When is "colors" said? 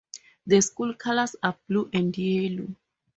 0.95-1.35